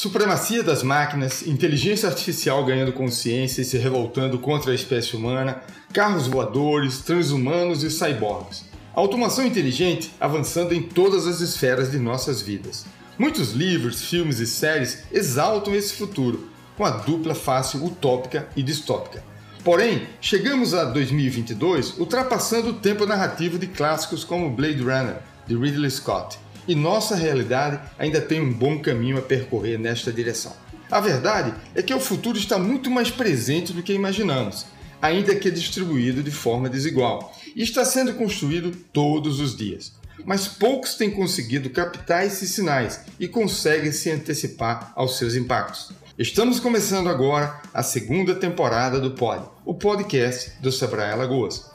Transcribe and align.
Supremacia 0.00 0.62
das 0.62 0.82
máquinas, 0.82 1.46
inteligência 1.46 2.08
artificial 2.08 2.64
ganhando 2.64 2.90
consciência 2.90 3.60
e 3.60 3.66
se 3.66 3.76
revoltando 3.76 4.38
contra 4.38 4.72
a 4.72 4.74
espécie 4.74 5.14
humana, 5.14 5.62
carros 5.92 6.26
voadores, 6.26 7.00
transhumanos 7.00 7.82
e 7.82 7.90
cyborgs. 7.90 8.64
Automação 8.94 9.44
inteligente 9.44 10.10
avançando 10.18 10.72
em 10.72 10.80
todas 10.80 11.26
as 11.26 11.42
esferas 11.42 11.90
de 11.90 11.98
nossas 11.98 12.40
vidas. 12.40 12.86
Muitos 13.18 13.52
livros, 13.52 14.00
filmes 14.00 14.38
e 14.38 14.46
séries 14.46 15.02
exaltam 15.12 15.74
esse 15.74 15.92
futuro, 15.92 16.48
com 16.78 16.84
a 16.86 16.90
dupla 16.92 17.34
face 17.34 17.76
utópica 17.76 18.48
e 18.56 18.62
distópica. 18.62 19.22
Porém, 19.62 20.06
chegamos 20.18 20.72
a 20.72 20.84
2022 20.84 21.98
ultrapassando 21.98 22.70
o 22.70 22.74
tempo 22.80 23.04
narrativo 23.04 23.58
de 23.58 23.66
clássicos 23.66 24.24
como 24.24 24.48
Blade 24.48 24.80
Runner, 24.80 25.18
de 25.46 25.54
Ridley 25.54 25.90
Scott, 25.90 26.38
e 26.66 26.74
nossa 26.74 27.14
realidade 27.14 27.80
ainda 27.98 28.20
tem 28.20 28.40
um 28.40 28.52
bom 28.52 28.78
caminho 28.78 29.18
a 29.18 29.22
percorrer 29.22 29.78
nesta 29.78 30.12
direção. 30.12 30.52
A 30.90 31.00
verdade 31.00 31.54
é 31.74 31.82
que 31.82 31.94
o 31.94 32.00
futuro 32.00 32.36
está 32.36 32.58
muito 32.58 32.90
mais 32.90 33.10
presente 33.10 33.72
do 33.72 33.82
que 33.82 33.92
imaginamos, 33.92 34.66
ainda 35.00 35.34
que 35.36 35.50
distribuído 35.50 36.22
de 36.22 36.30
forma 36.30 36.68
desigual, 36.68 37.32
e 37.54 37.62
está 37.62 37.84
sendo 37.84 38.14
construído 38.14 38.72
todos 38.92 39.38
os 39.38 39.56
dias. 39.56 39.92
Mas 40.24 40.48
poucos 40.48 40.94
têm 40.94 41.10
conseguido 41.10 41.70
captar 41.70 42.26
esses 42.26 42.50
sinais 42.50 43.00
e 43.18 43.28
conseguem 43.28 43.92
se 43.92 44.10
antecipar 44.10 44.92
aos 44.94 45.16
seus 45.16 45.34
impactos. 45.34 45.92
Estamos 46.18 46.60
começando 46.60 47.08
agora 47.08 47.62
a 47.72 47.82
segunda 47.82 48.34
temporada 48.34 49.00
do 49.00 49.12
Pod, 49.12 49.48
o 49.64 49.72
podcast 49.72 50.52
do 50.60 50.70
Sebrae 50.70 51.12
Alagoas. 51.12 51.70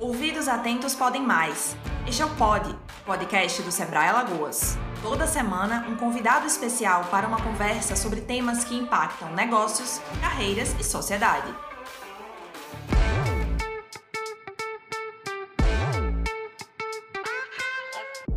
Ouvidos 0.00 0.48
atentos 0.48 0.94
podem 0.94 1.22
mais. 1.22 1.76
Este 2.08 2.22
é 2.22 2.24
o 2.24 2.30
Pod, 2.30 2.74
podcast 3.10 3.60
do 3.62 3.72
Sebrae 3.72 4.08
Alagoas. 4.08 4.78
Toda 5.02 5.26
semana, 5.26 5.84
um 5.88 5.96
convidado 5.96 6.46
especial 6.46 7.06
para 7.10 7.26
uma 7.26 7.42
conversa 7.42 7.96
sobre 7.96 8.20
temas 8.20 8.62
que 8.62 8.76
impactam 8.76 9.34
negócios, 9.34 10.00
carreiras 10.20 10.76
e 10.78 10.84
sociedade. 10.84 11.52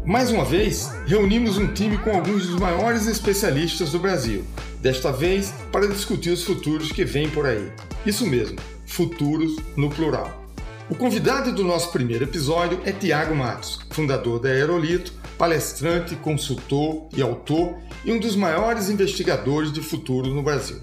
Mais 0.04 0.32
uma 0.32 0.44
vez, 0.44 0.88
reunimos 1.06 1.60
um 1.60 1.72
time 1.72 2.00
com 2.00 2.10
alguns 2.10 2.48
dos 2.48 2.60
maiores 2.60 3.06
especialistas 3.06 3.92
do 3.92 4.00
Brasil, 4.00 4.44
desta 4.82 5.12
vez 5.12 5.54
para 5.72 5.88
discutir 5.88 6.32
os 6.32 6.44
futuros 6.44 6.92
que 6.92 7.06
vêm 7.06 7.30
por 7.30 7.46
aí. 7.46 7.72
Isso 8.04 8.26
mesmo, 8.26 8.58
futuros 8.88 9.56
no 9.78 9.92
plural. 9.92 10.43
O 10.90 10.96
convidado 10.96 11.54
do 11.54 11.64
nosso 11.64 11.92
primeiro 11.94 12.26
episódio 12.26 12.82
é 12.86 12.92
Tiago 12.92 13.34
Matos, 13.34 13.80
fundador 13.90 14.40
da 14.40 14.50
Aerolito, 14.50 15.14
palestrante, 15.38 16.14
consultor 16.18 17.08
e 17.16 17.22
autor 17.22 17.78
e 18.04 18.12
um 18.12 18.20
dos 18.20 18.36
maiores 18.36 18.90
investigadores 18.90 19.72
de 19.72 19.82
futuro 19.82 20.34
no 20.34 20.44
Brasil. 20.44 20.82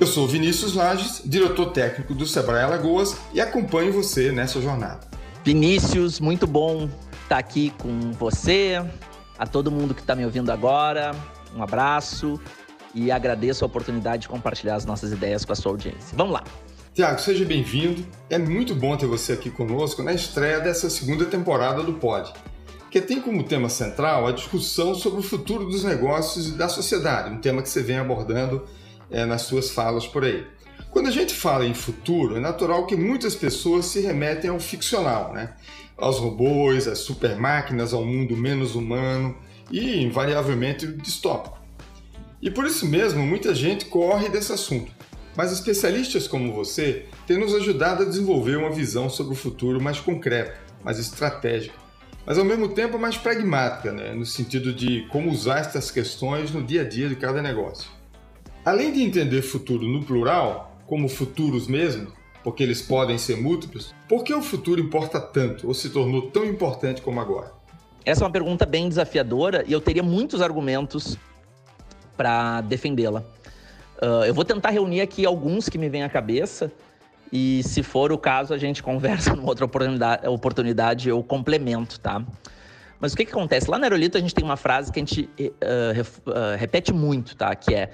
Eu 0.00 0.08
sou 0.08 0.26
Vinícius 0.26 0.74
Lages, 0.74 1.22
diretor 1.24 1.66
técnico 1.66 2.14
do 2.14 2.26
Sebrae 2.26 2.64
Alagoas 2.64 3.16
e 3.32 3.40
acompanho 3.40 3.92
você 3.92 4.32
nessa 4.32 4.60
jornada. 4.60 5.06
Vinícius, 5.44 6.18
muito 6.18 6.46
bom 6.46 6.84
estar 7.22 7.28
tá 7.28 7.38
aqui 7.38 7.72
com 7.78 8.10
você, 8.12 8.84
a 9.38 9.46
todo 9.46 9.70
mundo 9.70 9.94
que 9.94 10.00
está 10.00 10.16
me 10.16 10.24
ouvindo 10.24 10.50
agora. 10.50 11.12
Um 11.54 11.62
abraço 11.62 12.40
e 12.92 13.12
agradeço 13.12 13.64
a 13.64 13.68
oportunidade 13.68 14.22
de 14.22 14.28
compartilhar 14.28 14.74
as 14.74 14.84
nossas 14.84 15.12
ideias 15.12 15.44
com 15.44 15.52
a 15.52 15.56
sua 15.56 15.70
audiência. 15.70 16.16
Vamos 16.16 16.32
lá! 16.32 16.42
Tiago, 16.98 17.20
seja 17.20 17.44
bem-vindo. 17.44 18.04
É 18.28 18.38
muito 18.38 18.74
bom 18.74 18.96
ter 18.96 19.06
você 19.06 19.34
aqui 19.34 19.50
conosco 19.50 20.02
na 20.02 20.12
estreia 20.12 20.58
dessa 20.58 20.90
segunda 20.90 21.24
temporada 21.26 21.80
do 21.80 21.92
Pod, 21.92 22.32
que 22.90 23.00
tem 23.00 23.20
como 23.20 23.44
tema 23.44 23.68
central 23.68 24.26
a 24.26 24.32
discussão 24.32 24.96
sobre 24.96 25.20
o 25.20 25.22
futuro 25.22 25.66
dos 25.66 25.84
negócios 25.84 26.48
e 26.48 26.52
da 26.54 26.68
sociedade, 26.68 27.32
um 27.32 27.38
tema 27.38 27.62
que 27.62 27.68
você 27.68 27.84
vem 27.84 27.98
abordando 27.98 28.64
é, 29.12 29.24
nas 29.24 29.42
suas 29.42 29.70
falas 29.70 30.08
por 30.08 30.24
aí. 30.24 30.44
Quando 30.90 31.06
a 31.06 31.12
gente 31.12 31.32
fala 31.32 31.64
em 31.64 31.72
futuro, 31.72 32.36
é 32.36 32.40
natural 32.40 32.84
que 32.84 32.96
muitas 32.96 33.36
pessoas 33.36 33.86
se 33.86 34.00
remetem 34.00 34.50
ao 34.50 34.58
ficcional, 34.58 35.32
né? 35.32 35.54
aos 35.96 36.18
robôs, 36.18 36.88
às 36.88 36.98
supermáquinas, 36.98 37.94
ao 37.94 38.04
mundo 38.04 38.36
menos 38.36 38.74
humano 38.74 39.36
e, 39.70 40.02
invariavelmente, 40.02 40.84
distópico. 40.84 41.58
E 42.42 42.50
por 42.50 42.64
isso 42.64 42.84
mesmo, 42.86 43.24
muita 43.24 43.54
gente 43.54 43.84
corre 43.84 44.28
desse 44.28 44.52
assunto. 44.52 44.97
Mas 45.38 45.52
especialistas 45.52 46.26
como 46.26 46.52
você 46.52 47.06
têm 47.24 47.38
nos 47.38 47.54
ajudado 47.54 48.02
a 48.02 48.06
desenvolver 48.06 48.56
uma 48.56 48.72
visão 48.72 49.08
sobre 49.08 49.34
o 49.34 49.36
futuro 49.36 49.80
mais 49.80 50.00
concreta, 50.00 50.58
mais 50.82 50.98
estratégica, 50.98 51.76
mas 52.26 52.36
ao 52.36 52.44
mesmo 52.44 52.70
tempo 52.70 52.98
mais 52.98 53.16
pragmática, 53.16 53.92
né? 53.92 54.12
no 54.12 54.26
sentido 54.26 54.74
de 54.74 55.06
como 55.12 55.30
usar 55.30 55.60
estas 55.60 55.92
questões 55.92 56.50
no 56.50 56.60
dia 56.60 56.80
a 56.80 56.84
dia 56.84 57.08
de 57.08 57.14
cada 57.14 57.40
negócio. 57.40 57.88
Além 58.64 58.92
de 58.92 59.00
entender 59.00 59.42
futuro 59.42 59.86
no 59.86 60.02
plural, 60.02 60.76
como 60.88 61.08
futuros 61.08 61.68
mesmo, 61.68 62.12
porque 62.42 62.64
eles 62.64 62.82
podem 62.82 63.16
ser 63.16 63.36
múltiplos, 63.36 63.94
por 64.08 64.24
que 64.24 64.34
o 64.34 64.42
futuro 64.42 64.80
importa 64.80 65.20
tanto 65.20 65.68
ou 65.68 65.72
se 65.72 65.90
tornou 65.90 66.32
tão 66.32 66.44
importante 66.44 67.00
como 67.00 67.20
agora? 67.20 67.52
Essa 68.04 68.24
é 68.24 68.26
uma 68.26 68.32
pergunta 68.32 68.66
bem 68.66 68.88
desafiadora 68.88 69.64
e 69.68 69.72
eu 69.72 69.80
teria 69.80 70.02
muitos 70.02 70.42
argumentos 70.42 71.16
para 72.16 72.60
defendê-la. 72.62 73.37
Uh, 74.00 74.24
eu 74.24 74.34
vou 74.34 74.44
tentar 74.44 74.70
reunir 74.70 75.00
aqui 75.00 75.26
alguns 75.26 75.68
que 75.68 75.76
me 75.76 75.88
vêm 75.88 76.02
à 76.02 76.08
cabeça 76.08 76.70
e, 77.32 77.62
se 77.64 77.82
for 77.82 78.12
o 78.12 78.18
caso, 78.18 78.54
a 78.54 78.58
gente 78.58 78.82
conversa 78.82 79.34
numa 79.36 79.48
outra 79.48 79.64
oportunidade, 79.64 80.26
oportunidade 80.26 81.08
eu 81.08 81.22
complemento, 81.22 81.98
tá? 81.98 82.22
Mas 83.00 83.12
o 83.12 83.16
que, 83.16 83.24
que 83.24 83.32
acontece? 83.32 83.70
Lá 83.70 83.78
na 83.78 83.86
Aerolito 83.86 84.16
a 84.16 84.20
gente 84.20 84.34
tem 84.34 84.44
uma 84.44 84.56
frase 84.56 84.92
que 84.92 84.98
a 84.98 85.02
gente 85.02 85.22
uh, 85.40 86.30
uh, 86.30 86.56
repete 86.56 86.92
muito, 86.92 87.36
tá? 87.36 87.54
Que 87.54 87.74
é 87.74 87.90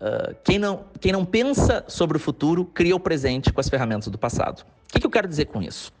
Uh, 0.00 0.34
quem, 0.44 0.58
não, 0.58 0.84
quem 1.00 1.12
não 1.12 1.24
pensa 1.24 1.84
sobre 1.88 2.16
o 2.16 2.20
futuro 2.20 2.64
cria 2.64 2.94
o 2.94 3.00
presente 3.00 3.52
com 3.52 3.60
as 3.60 3.68
ferramentas 3.68 4.08
do 4.08 4.18
passado. 4.18 4.62
O 4.62 4.92
que, 4.92 5.00
que 5.00 5.06
eu 5.06 5.10
quero 5.10 5.28
dizer 5.28 5.46
com 5.46 5.62
isso? 5.62 5.92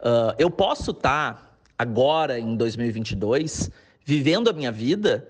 Uh, 0.00 0.34
eu 0.38 0.50
posso 0.50 0.90
estar 0.90 1.34
tá 1.34 1.50
agora, 1.78 2.38
em 2.38 2.56
2022, 2.56 3.70
vivendo 4.04 4.50
a 4.50 4.52
minha 4.52 4.72
vida 4.72 5.28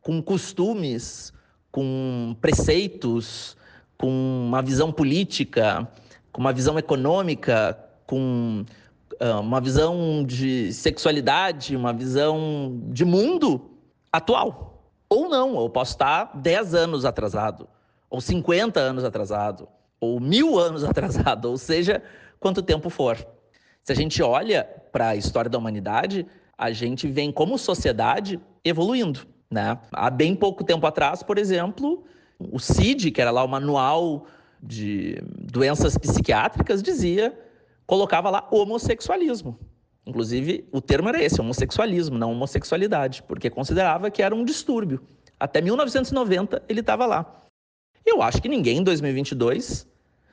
com 0.00 0.20
costumes, 0.22 1.32
com 1.72 2.36
preceitos, 2.40 3.56
com 3.96 4.08
uma 4.46 4.60
visão 4.60 4.92
política, 4.92 5.88
com 6.30 6.40
uma 6.40 6.52
visão 6.52 6.78
econômica, 6.78 7.78
com 8.06 8.64
uh, 9.14 9.40
uma 9.40 9.60
visão 9.60 10.22
de 10.22 10.72
sexualidade, 10.72 11.74
uma 11.74 11.92
visão 11.92 12.78
de 12.88 13.04
mundo 13.04 13.70
atual. 14.12 14.86
Ou 15.08 15.28
não, 15.28 15.60
eu 15.60 15.70
posso 15.70 15.92
estar 15.92 16.30
10 16.34 16.74
anos 16.74 17.04
atrasado, 17.04 17.68
ou 18.10 18.20
50 18.20 18.78
anos 18.78 19.02
atrasado, 19.02 19.68
ou 19.98 20.20
mil 20.20 20.58
anos 20.58 20.84
atrasado, 20.84 21.46
ou 21.46 21.56
seja, 21.56 22.02
quanto 22.38 22.62
tempo 22.62 22.90
for. 22.90 23.16
Se 23.82 23.92
a 23.92 23.96
gente 23.96 24.22
olha 24.22 24.64
para 24.92 25.08
a 25.08 25.16
história 25.16 25.50
da 25.50 25.58
humanidade, 25.58 26.26
a 26.56 26.70
gente 26.70 27.08
vem 27.08 27.32
como 27.32 27.58
sociedade 27.58 28.38
evoluindo. 28.64 29.26
Né? 29.52 29.78
Há 29.92 30.08
bem 30.08 30.34
pouco 30.34 30.64
tempo 30.64 30.86
atrás, 30.86 31.22
por 31.22 31.36
exemplo, 31.36 32.02
o 32.38 32.58
CID, 32.58 33.10
que 33.10 33.20
era 33.20 33.30
lá 33.30 33.44
o 33.44 33.48
manual 33.48 34.26
de 34.62 35.22
doenças 35.22 35.98
psiquiátricas, 35.98 36.82
dizia, 36.82 37.38
colocava 37.86 38.30
lá 38.30 38.48
homossexualismo. 38.50 39.58
Inclusive, 40.06 40.66
o 40.72 40.80
termo 40.80 41.10
era 41.10 41.22
esse, 41.22 41.38
homossexualismo, 41.38 42.16
não 42.16 42.32
homossexualidade, 42.32 43.22
porque 43.24 43.50
considerava 43.50 44.10
que 44.10 44.22
era 44.22 44.34
um 44.34 44.42
distúrbio. 44.42 45.02
Até 45.38 45.60
1990 45.60 46.62
ele 46.66 46.80
estava 46.80 47.04
lá. 47.04 47.44
Eu 48.06 48.22
acho 48.22 48.40
que 48.40 48.48
ninguém 48.48 48.78
em 48.78 48.82
2022, 48.82 49.86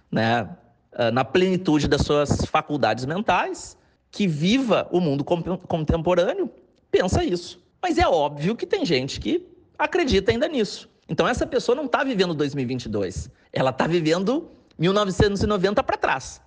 né, 0.09 0.50
ah, 0.94 1.12
na 1.12 1.25
plenitude 1.25 1.90
das 1.90 2.03
suas 2.03 2.46
faculdades 2.46 3.06
mentais, 3.06 3.78
que 4.09 4.25
viva 4.28 4.88
o 4.91 5.02
mundo 5.02 5.25
contemporâneo, 5.25 6.49
pensa 6.90 7.22
isso. 7.22 7.61
Mas 7.81 7.97
é 7.97 8.08
óbvio 8.08 8.55
que 8.55 8.66
tem 8.66 8.85
gente 8.85 9.20
que 9.20 9.47
acredita 9.78 10.31
ainda 10.31 10.47
nisso. 10.47 10.90
Então 11.08 11.28
essa 11.28 11.47
pessoa 11.47 11.76
não 11.76 11.85
está 11.85 12.03
vivendo 12.03 12.34
2022, 12.34 13.31
ela 13.52 13.72
está 13.72 13.87
vivendo 13.87 14.49
1990 14.78 15.84
para 15.84 15.97
trás. 15.97 16.41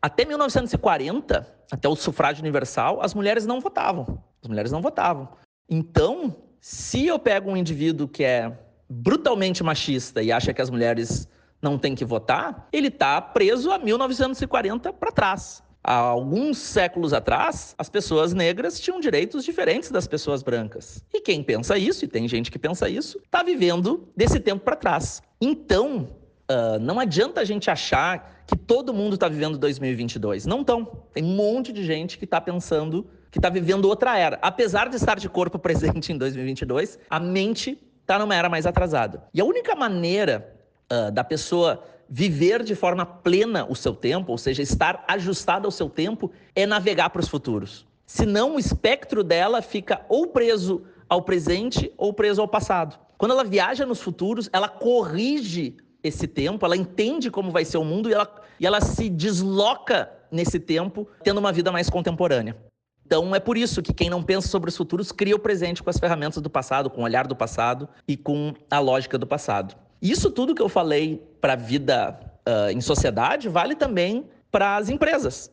Até 0.00 0.24
1940, 0.24 1.54
até 1.70 1.88
o 1.88 1.96
sufrágio 1.96 2.42
universal, 2.42 3.02
as 3.02 3.12
mulheres 3.14 3.44
não 3.44 3.60
votavam. 3.60 4.22
As 4.40 4.48
mulheres 4.48 4.70
não 4.70 4.80
votavam. 4.80 5.28
Então, 5.68 6.36
se 6.60 7.06
eu 7.06 7.18
pego 7.18 7.50
um 7.50 7.56
indivíduo 7.56 8.06
que 8.06 8.22
é 8.22 8.56
brutalmente 8.88 9.62
machista 9.62 10.22
e 10.22 10.30
acha 10.30 10.54
que 10.54 10.62
as 10.62 10.70
mulheres 10.70 11.28
não 11.60 11.76
têm 11.76 11.94
que 11.94 12.04
votar, 12.04 12.68
ele 12.72 12.88
está 12.88 13.20
preso 13.20 13.72
a 13.72 13.78
1940 13.78 14.92
para 14.92 15.10
trás. 15.10 15.62
Há 15.90 15.94
alguns 15.94 16.58
séculos 16.58 17.14
atrás, 17.14 17.74
as 17.78 17.88
pessoas 17.88 18.34
negras 18.34 18.78
tinham 18.78 19.00
direitos 19.00 19.42
diferentes 19.42 19.90
das 19.90 20.06
pessoas 20.06 20.42
brancas. 20.42 21.02
E 21.14 21.22
quem 21.22 21.42
pensa 21.42 21.78
isso, 21.78 22.04
e 22.04 22.08
tem 22.08 22.28
gente 22.28 22.50
que 22.50 22.58
pensa 22.58 22.90
isso, 22.90 23.18
está 23.24 23.42
vivendo 23.42 24.06
desse 24.14 24.38
tempo 24.38 24.62
para 24.62 24.76
trás. 24.76 25.22
Então, 25.40 26.10
uh, 26.50 26.78
não 26.78 27.00
adianta 27.00 27.40
a 27.40 27.44
gente 27.44 27.70
achar 27.70 28.44
que 28.46 28.54
todo 28.54 28.92
mundo 28.92 29.14
está 29.14 29.28
vivendo 29.28 29.56
2022. 29.56 30.44
Não 30.44 30.60
estão. 30.60 30.84
Tem 31.14 31.24
um 31.24 31.34
monte 31.34 31.72
de 31.72 31.82
gente 31.82 32.18
que 32.18 32.26
está 32.26 32.38
pensando 32.38 33.06
que 33.30 33.38
está 33.38 33.48
vivendo 33.48 33.86
outra 33.86 34.18
era. 34.18 34.38
Apesar 34.42 34.90
de 34.90 34.96
estar 34.96 35.18
de 35.18 35.26
corpo 35.26 35.56
presente 35.58 36.12
em 36.12 36.18
2022, 36.18 36.98
a 37.08 37.18
mente 37.18 37.82
está 38.02 38.18
numa 38.18 38.34
era 38.34 38.50
mais 38.50 38.66
atrasada. 38.66 39.26
E 39.32 39.40
a 39.40 39.44
única 39.46 39.74
maneira 39.74 40.54
uh, 40.92 41.10
da 41.10 41.24
pessoa 41.24 41.82
viver 42.08 42.62
de 42.62 42.74
forma 42.74 43.04
plena 43.04 43.66
o 43.68 43.76
seu 43.76 43.94
tempo, 43.94 44.32
ou 44.32 44.38
seja, 44.38 44.62
estar 44.62 45.04
ajustada 45.06 45.66
ao 45.66 45.70
seu 45.70 45.90
tempo, 45.90 46.30
é 46.54 46.66
navegar 46.66 47.10
para 47.10 47.20
os 47.20 47.28
futuros. 47.28 47.86
Senão 48.06 48.56
o 48.56 48.58
espectro 48.58 49.22
dela 49.22 49.60
fica 49.60 50.00
ou 50.08 50.28
preso 50.28 50.82
ao 51.08 51.22
presente 51.22 51.92
ou 51.96 52.12
preso 52.12 52.40
ao 52.40 52.48
passado. 52.48 52.98
Quando 53.18 53.32
ela 53.32 53.44
viaja 53.44 53.84
nos 53.84 54.00
futuros, 54.00 54.48
ela 54.52 54.68
corrige 54.68 55.76
esse 56.02 56.26
tempo, 56.26 56.64
ela 56.64 56.76
entende 56.76 57.30
como 57.30 57.50
vai 57.50 57.64
ser 57.64 57.76
o 57.78 57.84
mundo 57.84 58.08
e 58.08 58.14
ela, 58.14 58.42
e 58.58 58.66
ela 58.66 58.80
se 58.80 59.08
desloca 59.10 60.10
nesse 60.30 60.58
tempo, 60.60 61.08
tendo 61.22 61.38
uma 61.38 61.52
vida 61.52 61.72
mais 61.72 61.90
contemporânea. 61.90 62.56
Então 63.04 63.34
é 63.34 63.40
por 63.40 63.56
isso 63.56 63.82
que 63.82 63.92
quem 63.92 64.10
não 64.10 64.22
pensa 64.22 64.48
sobre 64.48 64.68
os 64.68 64.76
futuros 64.76 65.10
cria 65.10 65.34
o 65.34 65.38
presente 65.38 65.82
com 65.82 65.88
as 65.88 65.98
ferramentas 65.98 66.42
do 66.42 66.50
passado, 66.50 66.90
com 66.90 67.00
o 67.00 67.04
olhar 67.04 67.26
do 67.26 67.34
passado 67.34 67.88
e 68.06 68.16
com 68.16 68.54
a 68.70 68.78
lógica 68.78 69.16
do 69.16 69.26
passado. 69.26 69.74
Isso 70.00 70.30
tudo 70.30 70.54
que 70.54 70.62
eu 70.62 70.68
falei 70.68 71.22
para 71.40 71.54
a 71.54 71.56
vida 71.56 72.18
uh, 72.46 72.70
em 72.70 72.80
sociedade 72.80 73.48
vale 73.48 73.74
também 73.74 74.26
para 74.50 74.76
as 74.76 74.88
empresas. 74.88 75.50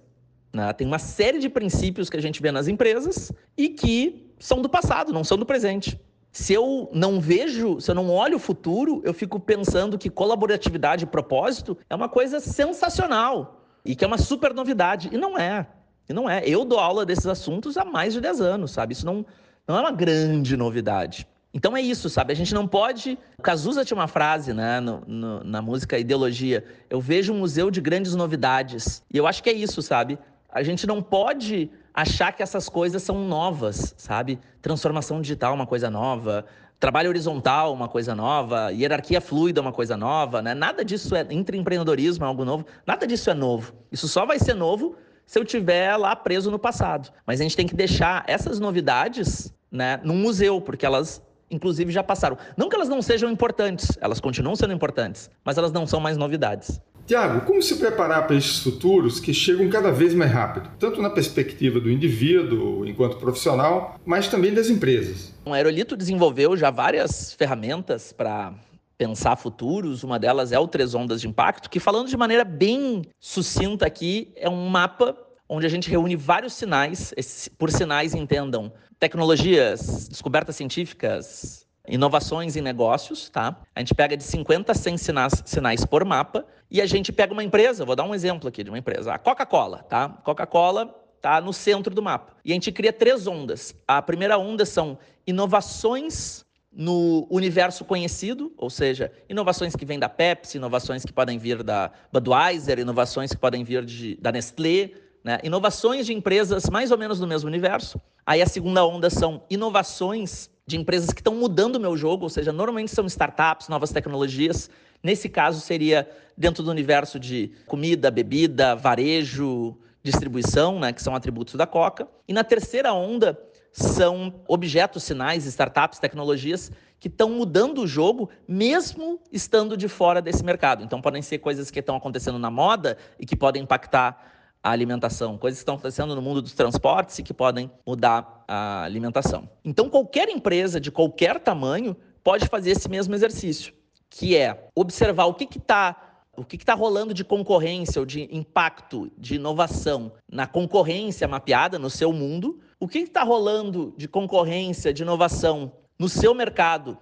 Né? 0.54 0.72
Tem 0.74 0.88
uma 0.88 1.00
série 1.00 1.40
de 1.40 1.50
princípios 1.50 2.10
que 2.10 2.18
a 2.18 2.22
gente 2.22 2.42
vê 2.42 2.52
nas 2.52 2.68
empresas 2.68 3.32
e 3.58 3.70
que 3.70 4.34
são 4.40 4.62
do 4.62 4.70
passado, 4.70 5.12
não 5.12 5.24
são 5.24 5.38
do 5.38 5.46
presente. 5.46 6.00
Se 6.32 6.54
eu 6.54 6.90
não 6.94 7.20
vejo, 7.20 7.80
se 7.80 7.90
eu 7.90 7.96
não 7.96 8.10
olho 8.10 8.38
o 8.38 8.40
futuro, 8.40 9.02
eu 9.06 9.14
fico 9.14 9.40
pensando 9.40 9.98
que 9.98 10.10
colaboratividade 10.10 11.06
e 11.06 11.08
propósito 11.08 11.78
é 11.90 11.96
uma 11.96 12.10
coisa 12.10 12.40
sensacional 12.40 13.66
e 13.86 13.96
que 13.96 14.04
é 14.04 14.08
uma 14.08 14.18
super 14.18 14.54
novidade. 14.54 15.10
E 15.12 15.18
não 15.18 15.38
é. 15.38 15.68
E 16.10 16.14
não 16.14 16.30
é. 16.30 16.44
Eu 16.46 16.66
dou 16.66 16.80
aula 16.80 17.06
desses 17.06 17.26
assuntos 17.26 17.78
há 17.78 17.86
mais 17.86 18.14
de 18.14 18.22
10 18.22 18.42
anos, 18.42 18.72
sabe? 18.72 18.94
Isso 18.94 19.06
não, 19.06 19.26
não 19.68 19.78
é 19.78 19.80
uma 19.80 19.92
grande 19.92 20.58
novidade. 20.58 21.28
Então 21.56 21.76
é 21.76 21.82
isso, 21.82 22.10
sabe? 22.10 22.34
A 22.34 22.36
gente 22.36 22.54
não 22.54 22.68
pode. 22.68 23.18
O 23.40 23.42
Cazuza 23.42 23.86
tinha 23.86 23.98
uma 23.98 24.10
frase 24.10 24.54
né, 24.54 24.82
no, 24.82 25.02
no, 25.08 25.42
na 25.46 25.62
música 25.62 25.98
Ideologia: 25.98 26.66
Eu 26.90 27.00
vejo 27.00 27.32
um 27.32 27.40
museu 27.40 27.72
de 27.72 27.80
grandes 27.80 28.14
novidades. 28.14 29.02
E 29.10 29.16
eu 29.16 29.26
acho 29.26 29.42
que 29.42 29.50
é 29.50 29.54
isso, 29.54 29.82
sabe? 29.82 30.20
A 30.50 30.62
gente 30.62 30.86
não 30.86 31.02
pode 31.02 31.72
achar 31.94 32.34
que 32.34 32.44
essas 32.44 32.68
coisas 32.68 33.02
são 33.02 33.26
novas, 33.26 33.96
sabe? 33.98 34.38
Transformação 34.62 35.22
digital 35.22 35.54
uma 35.54 35.66
coisa 35.66 35.90
nova, 35.90 36.46
trabalho 36.78 37.08
horizontal 37.08 37.74
uma 37.74 37.88
coisa 37.88 38.14
nova, 38.14 38.70
hierarquia 38.74 39.22
fluida 39.22 39.62
uma 39.62 39.72
coisa 39.72 39.96
nova, 39.96 40.42
né? 40.42 40.54
Nada 40.54 40.84
disso 40.84 41.16
é 41.16 41.26
intraempreendedorismo 41.30 42.26
é 42.26 42.28
algo 42.28 42.44
novo, 42.44 42.66
nada 42.86 43.08
disso 43.08 43.30
é 43.30 43.34
novo. 43.34 43.74
Isso 43.90 44.10
só 44.10 44.26
vai 44.26 44.40
ser 44.40 44.56
novo 44.56 44.98
se 45.26 45.40
eu 45.40 45.46
tiver 45.46 45.96
lá 45.96 46.14
preso 46.18 46.52
no 46.52 46.60
passado. 46.60 47.14
Mas 47.26 47.40
a 47.40 47.44
gente 47.44 47.56
tem 47.56 47.66
que 47.66 47.76
deixar 47.76 48.26
essas 48.28 48.60
novidades, 48.60 49.54
né, 49.72 50.02
num 50.04 50.18
museu, 50.18 50.60
porque 50.60 50.86
elas 50.86 51.24
inclusive 51.56 51.92
já 51.92 52.04
passaram. 52.04 52.38
Não 52.56 52.70
que 52.70 52.76
elas 52.76 52.90
não 52.90 53.02
sejam 53.02 53.30
importantes, 53.32 53.98
elas 54.00 54.20
continuam 54.20 54.56
sendo 54.56 54.74
importantes, 54.74 55.30
mas 55.44 55.58
elas 55.58 55.72
não 55.72 55.88
são 55.88 56.00
mais 56.00 56.18
novidades. 56.18 56.80
Tiago, 57.06 57.42
como 57.46 57.62
se 57.62 57.76
preparar 57.76 58.26
para 58.26 58.36
esses 58.36 58.60
futuros 58.60 59.20
que 59.20 59.32
chegam 59.32 59.70
cada 59.70 59.92
vez 59.92 60.14
mais 60.16 60.32
rápido, 60.32 60.72
tanto 60.80 61.00
na 61.02 61.10
perspectiva 61.10 61.80
do 61.80 61.90
indivíduo 61.90 62.86
enquanto 62.86 63.18
profissional, 63.18 64.00
mas 64.04 64.28
também 64.28 64.54
das 64.54 64.70
empresas? 64.70 65.32
O 65.46 65.54
Aerolito 65.54 65.96
desenvolveu 65.96 66.58
já 66.58 66.72
várias 66.72 67.32
ferramentas 67.34 68.12
para 68.12 68.54
pensar 68.98 69.36
futuros. 69.36 70.04
Uma 70.04 70.18
delas 70.18 70.52
é 70.52 70.58
o 70.58 70.68
Três 70.68 70.96
Ondas 70.96 71.22
de 71.22 71.28
Impacto, 71.28 71.70
que 71.70 71.80
falando 71.80 72.08
de 72.08 72.18
maneira 72.18 72.44
bem 72.44 73.04
sucinta 73.20 73.86
aqui, 73.86 74.32
é 74.36 74.50
um 74.50 74.68
mapa 74.68 75.16
onde 75.48 75.68
a 75.68 75.70
gente 75.70 75.90
reúne 75.90 76.16
vários 76.16 76.54
sinais, 76.54 77.14
por 77.58 77.70
sinais 77.70 78.16
entendam 78.16 78.74
tecnologias, 79.00 80.08
descobertas 80.08 80.56
científicas, 80.56 81.66
inovações 81.88 82.56
em 82.56 82.62
negócios, 82.62 83.30
tá? 83.30 83.62
A 83.76 83.80
gente 83.80 83.94
pega 83.94 84.18
de 84.18 84.24
50 84.24 84.72
a 84.72 84.76
100 84.76 84.98
sinais, 84.98 85.44
sinais 85.46 85.86
por 85.86 86.04
mapa 86.04 86.46
e 86.70 86.82
a 86.82 86.86
gente 86.86 87.12
pega 87.12 87.34
uma 87.34 87.44
empresa, 87.44 87.86
vou 87.86 87.96
dar 87.96 88.04
um 88.04 88.16
exemplo 88.16 88.50
aqui 88.50 88.64
de 88.64 88.70
uma 88.70 88.80
empresa, 88.80 89.14
a 89.14 89.20
Coca-Cola, 89.20 89.84
tá? 89.84 90.10
Coca-Cola 90.10 90.94
tá 91.22 91.42
no 91.42 91.54
centro 91.54 91.94
do 91.94 92.02
mapa. 92.02 92.36
E 92.44 92.52
a 92.52 92.54
gente 92.54 92.72
cria 92.72 92.94
três 92.94 93.26
ondas. 93.26 93.74
A 93.88 94.02
primeira 94.02 94.38
onda 94.38 94.66
são 94.66 94.98
inovações 95.26 96.46
no 96.72 97.26
universo 97.32 97.86
conhecido, 97.86 98.54
ou 98.58 98.70
seja, 98.70 99.12
inovações 99.30 99.76
que 99.76 99.86
vêm 99.86 99.98
da 99.98 100.10
Pepsi, 100.10 100.58
inovações 100.58 101.06
que 101.06 101.14
podem 101.14 101.38
vir 101.38 101.64
da 101.64 101.90
Budweiser, 102.12 102.80
inovações 102.80 103.32
que 103.32 103.38
podem 103.38 103.64
vir 103.64 103.86
de, 103.86 104.18
da 104.18 104.32
Nestlé, 104.32 104.92
né? 105.26 105.40
inovações 105.44 106.06
de 106.06 106.14
empresas 106.14 106.70
mais 106.70 106.92
ou 106.92 107.00
menos 107.00 107.20
no 107.20 107.26
mesmo 107.26 107.50
universo. 107.50 108.00
Aí 108.24 108.44
a 108.44 108.46
segunda 108.46 108.86
onda 108.86 109.10
são 109.10 109.42
inovações 109.50 110.52
de 110.68 110.78
empresas 110.78 111.10
que 111.10 111.20
estão 111.20 111.34
mudando 111.34 111.78
o 111.78 111.80
meu 111.80 111.98
jogo, 111.98 112.26
ou 112.26 112.30
seja, 112.30 112.54
normalmente 112.54 112.92
são 112.92 113.08
startups, 113.08 113.68
novas 113.68 113.92
tecnologias. 113.92 114.70
Nesse 115.02 115.28
caso, 115.28 115.60
seria 115.60 116.08
dentro 116.38 116.64
do 116.64 116.70
universo 116.70 117.20
de 117.20 117.52
comida, 117.66 118.12
bebida, 118.12 118.76
varejo, 118.76 119.76
distribuição, 120.04 120.80
né, 120.80 120.94
que 120.94 121.02
são 121.02 121.16
atributos 121.16 121.56
da 121.56 121.66
Coca. 121.66 122.08
E 122.28 122.34
na 122.34 122.44
terceira 122.44 122.94
onda, 122.94 123.40
são 123.72 124.42
objetos, 124.48 125.04
sinais, 125.04 125.46
startups, 125.46 126.00
tecnologias 126.00 126.72
que 127.00 127.08
estão 127.08 127.30
mudando 127.32 127.82
o 127.82 127.88
jogo, 127.88 128.30
mesmo 128.48 129.20
estando 129.32 129.76
de 129.76 129.88
fora 129.88 130.22
desse 130.22 130.44
mercado. 130.44 130.84
Então, 130.84 131.02
podem 131.02 131.22
ser 131.22 131.40
coisas 131.40 131.72
que 131.72 131.80
estão 131.80 131.96
acontecendo 131.96 132.40
na 132.40 132.52
moda 132.52 132.96
e 133.20 133.26
que 133.26 133.36
podem 133.36 133.64
impactar 133.64 134.35
a 134.66 134.72
alimentação, 134.72 135.38
coisas 135.38 135.60
que 135.60 135.62
estão 135.62 135.76
acontecendo 135.76 136.16
no 136.16 136.22
mundo 136.24 136.42
dos 136.42 136.54
transportes 136.54 137.20
e 137.20 137.24
que 137.24 137.36
podem 137.36 137.70
mudar 137.86 138.44
a 138.48 138.82
alimentação. 138.82 139.48
Então, 139.64 139.92
qualquer 139.92 140.28
empresa 140.28 140.82
de 140.82 140.90
qualquer 140.90 141.40
tamanho 141.40 141.96
pode 142.24 142.48
fazer 142.48 142.72
esse 142.72 142.90
mesmo 142.90 143.14
exercício, 143.14 143.72
que 144.10 144.36
é 144.36 144.68
observar 144.74 145.26
o 145.26 145.36
que 145.36 145.48
está 145.56 146.02
o 146.36 146.44
que 146.44 146.58
está 146.58 146.74
rolando 146.74 147.14
de 147.14 147.24
concorrência 147.24 147.98
ou 148.00 148.06
de 148.06 148.28
impacto, 148.36 149.10
de 149.18 149.36
inovação 149.36 150.12
na 150.30 150.46
concorrência 150.46 151.28
mapeada 151.30 151.80
no 151.80 151.90
seu 151.90 152.12
mundo, 152.12 152.60
o 152.78 152.90
que 152.90 153.00
está 153.00 153.24
rolando 153.24 153.94
de 153.96 154.06
concorrência, 154.06 154.92
de 154.92 155.04
inovação 155.04 155.72
no 155.98 156.10
seu 156.10 156.34
mercado, 156.34 156.98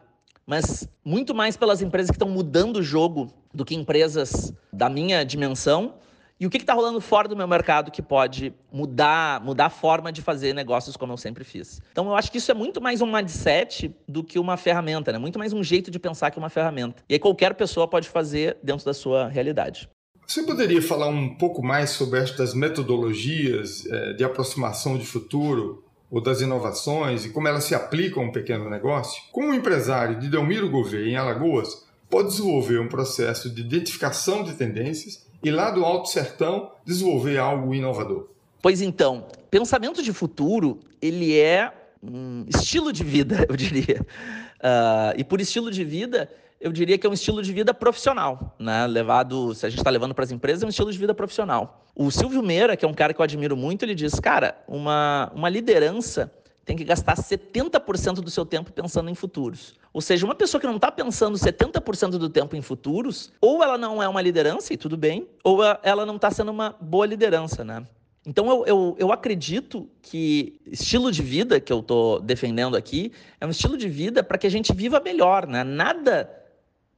mas 0.46 0.88
muito 1.04 1.34
mais 1.34 1.58
pelas 1.58 1.82
empresas 1.82 2.12
que 2.12 2.16
estão 2.16 2.30
mudando 2.30 2.78
o 2.78 2.84
jogo 2.84 3.34
do 3.52 3.66
que 3.66 3.74
empresas 3.74 4.54
da 4.72 4.88
minha 4.88 5.24
dimensão 5.24 5.96
e 6.44 6.46
o 6.46 6.50
que 6.50 6.58
está 6.58 6.74
rolando 6.74 7.00
fora 7.00 7.26
do 7.26 7.38
meu 7.38 7.48
mercado 7.48 7.90
que 7.90 8.02
pode 8.02 8.54
mudar, 8.70 9.40
mudar 9.40 9.68
a 9.68 9.70
forma 9.70 10.12
de 10.12 10.22
fazer 10.22 10.54
negócios 10.54 10.98
como 10.98 11.14
eu 11.14 11.18
sempre 11.18 11.46
fiz? 11.46 11.82
Então 11.90 12.08
eu 12.08 12.16
acho 12.18 12.30
que 12.30 12.38
isso 12.38 12.52
é 12.52 12.54
muito 12.54 12.82
mais 12.82 13.00
um 13.00 13.10
mindset 13.10 13.96
do 14.06 14.22
que 14.22 14.38
uma 14.38 14.58
ferramenta, 14.58 15.14
né? 15.14 15.18
Muito 15.18 15.40
mais 15.40 15.54
um 15.54 15.64
jeito 15.64 15.90
de 15.90 15.98
pensar 15.98 16.32
que 16.32 16.38
uma 16.38 16.50
ferramenta. 16.50 17.02
E 17.08 17.14
aí 17.14 17.20
qualquer 17.20 17.54
pessoa 17.54 17.88
pode 17.88 18.10
fazer 18.10 18.58
dentro 18.62 18.86
da 18.86 18.94
sua 18.94 19.30
realidade. 19.30 19.90
Você 20.28 20.44
poderia 20.44 20.82
falar 20.82 21.08
um 21.08 21.34
pouco 21.38 21.64
mais 21.64 21.92
sobre 21.92 22.20
estas 22.20 22.54
metodologias 22.54 23.86
é, 23.86 24.12
de 24.12 24.26
aproximação 24.26 24.98
de 24.98 25.06
futuro 25.06 25.82
ou 26.12 26.20
das 26.20 26.42
inovações 26.42 27.24
e 27.24 27.30
como 27.30 27.48
elas 27.48 27.64
se 27.64 27.74
aplicam 27.74 28.22
a 28.22 28.26
um 28.26 28.32
pequeno 28.34 28.70
negócio? 28.70 29.24
Como 29.32 29.48
um 29.48 29.54
empresário 29.54 30.20
de 30.20 30.28
Delmiro 30.28 30.70
Gouveia, 30.70 31.10
em 31.10 31.16
Alagoas, 31.16 31.86
pode 32.10 32.28
desenvolver 32.28 32.80
um 32.80 32.90
processo 32.90 33.50
de 33.50 33.62
identificação 33.62 34.44
de 34.44 34.56
tendências 34.56 35.24
e 35.44 35.52
lá 35.52 35.70
do 35.72 35.84
Alto 35.84 36.10
Sertão 36.10 36.72
desenvolver 36.86 37.38
algo 37.38 37.74
inovador? 37.76 38.30
Pois 38.62 38.82
então, 38.82 39.26
pensamento 39.52 40.02
de 40.02 40.14
futuro, 40.14 40.80
ele 41.02 41.38
é 41.38 41.72
um 42.02 42.46
estilo 42.48 42.94
de 42.94 43.04
vida, 43.04 43.46
eu 43.50 43.56
diria. 43.56 44.02
Uh, 44.02 45.14
e 45.18 45.24
por 45.24 45.42
estilo 45.42 45.70
de 45.70 45.84
vida, 45.84 46.30
eu 46.62 46.72
diria 46.72 46.98
que 46.98 47.06
é 47.06 47.10
um 47.10 47.14
estilo 47.14 47.44
de 47.44 47.52
vida 47.52 47.74
profissional, 47.74 48.56
né? 48.58 48.88
Levado, 48.88 49.54
se 49.54 49.66
a 49.66 49.70
gente 49.70 49.80
está 49.80 49.90
levando 49.90 50.16
para 50.16 50.24
as 50.24 50.32
empresas, 50.32 50.64
é 50.64 50.66
um 50.66 50.70
estilo 50.70 50.92
de 50.92 50.98
vida 50.98 51.14
profissional. 51.14 51.86
O 51.94 52.10
Silvio 52.10 52.42
Meira, 52.42 52.78
que 52.78 52.86
é 52.86 52.88
um 52.88 52.94
cara 52.94 53.14
que 53.14 53.20
eu 53.20 53.24
admiro 53.24 53.58
muito, 53.58 53.84
ele 53.84 53.94
diz, 53.94 54.18
cara, 54.20 54.58
uma, 54.66 55.30
uma 55.36 55.50
liderança 55.50 56.32
tem 56.66 56.76
que 56.78 56.84
gastar 56.84 57.16
70% 57.16 58.16
do 58.16 58.30
seu 58.30 58.46
tempo 58.46 58.72
pensando 58.72 59.10
em 59.10 59.16
futuros. 59.16 59.76
Ou 59.92 60.02
seja, 60.02 60.26
uma 60.26 60.36
pessoa 60.36 60.62
que 60.62 60.68
não 60.68 60.78
está 60.78 60.92
pensando 60.92 61.38
70% 61.38 62.12
do 62.12 62.30
tempo 62.30 62.56
em 62.56 62.62
futuros, 62.62 63.32
ou 63.42 63.62
ela 63.62 63.78
não 63.78 64.02
é 64.02 64.08
uma 64.08 64.22
liderança, 64.22 64.74
e 64.74 64.78
tudo 64.78 64.96
bem, 64.96 65.28
ou 65.44 65.60
ela 65.84 66.06
não 66.06 66.16
está 66.16 66.32
sendo 66.32 66.52
uma 66.52 66.76
boa 66.80 67.06
liderança, 67.06 67.64
né? 67.64 67.86
Então 68.26 68.50
eu, 68.50 68.66
eu, 68.66 68.96
eu 68.98 69.12
acredito 69.12 69.90
que 70.02 70.62
estilo 70.66 71.12
de 71.12 71.22
vida 71.22 71.60
que 71.60 71.74
eu 71.74 71.80
estou 71.80 72.22
defendendo 72.22 72.78
aqui 72.78 73.12
é 73.40 73.46
um 73.46 73.50
estilo 73.50 73.76
de 73.76 73.90
vida 73.90 74.24
para 74.24 74.38
que 74.38 74.48
a 74.48 74.50
gente 74.50 74.74
viva 74.74 75.02
melhor, 75.02 75.46
né? 75.46 75.64
Nada 75.64 76.30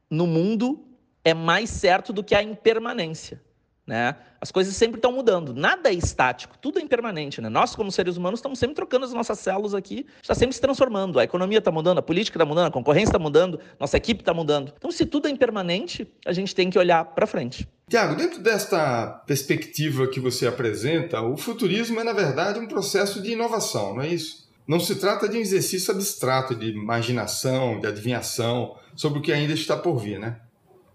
no 0.08 0.26
mundo 0.26 0.84
é 1.24 1.34
mais 1.34 1.68
certo 1.70 2.12
do 2.12 2.22
que 2.22 2.36
a 2.36 2.42
impermanência. 2.42 3.42
Né? 3.86 4.16
As 4.40 4.50
coisas 4.50 4.74
sempre 4.74 4.98
estão 4.98 5.12
mudando, 5.12 5.54
nada 5.54 5.90
é 5.90 5.94
estático, 5.94 6.58
tudo 6.58 6.80
é 6.80 6.82
impermanente. 6.82 7.40
Né? 7.40 7.48
Nós, 7.48 7.76
como 7.76 7.92
seres 7.92 8.16
humanos, 8.16 8.38
estamos 8.40 8.58
sempre 8.58 8.74
trocando 8.74 9.04
as 9.04 9.12
nossas 9.12 9.38
células 9.38 9.74
aqui, 9.74 10.04
está 10.20 10.34
sempre 10.34 10.54
se 10.54 10.60
transformando. 10.60 11.20
A 11.20 11.24
economia 11.24 11.58
está 11.58 11.70
mudando, 11.70 11.98
a 11.98 12.02
política 12.02 12.36
está 12.36 12.44
mudando, 12.44 12.66
a 12.66 12.70
concorrência 12.72 13.10
está 13.10 13.18
mudando, 13.18 13.60
nossa 13.78 13.96
equipe 13.96 14.22
está 14.22 14.34
mudando. 14.34 14.72
Então, 14.76 14.90
se 14.90 15.06
tudo 15.06 15.28
é 15.28 15.30
impermanente, 15.30 16.10
a 16.26 16.32
gente 16.32 16.52
tem 16.52 16.68
que 16.68 16.78
olhar 16.78 17.04
para 17.04 17.28
frente. 17.28 17.68
Tiago, 17.88 18.16
dentro 18.16 18.40
desta 18.40 19.22
perspectiva 19.24 20.08
que 20.08 20.18
você 20.18 20.48
apresenta, 20.48 21.22
o 21.22 21.36
futurismo 21.36 22.00
é, 22.00 22.04
na 22.04 22.12
verdade, 22.12 22.58
um 22.58 22.66
processo 22.66 23.22
de 23.22 23.32
inovação, 23.32 23.94
não 23.94 24.02
é 24.02 24.08
isso? 24.08 24.46
Não 24.66 24.80
se 24.80 24.96
trata 24.96 25.28
de 25.28 25.38
um 25.38 25.40
exercício 25.40 25.94
abstrato 25.94 26.56
de 26.56 26.70
imaginação, 26.70 27.78
de 27.78 27.86
adivinhação 27.86 28.74
sobre 28.96 29.20
o 29.20 29.22
que 29.22 29.32
ainda 29.32 29.52
está 29.52 29.76
por 29.76 29.96
vir, 29.98 30.18
né? 30.18 30.40